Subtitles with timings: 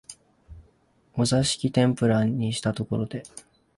[1.13, 3.21] お座敷天婦羅にしたところで、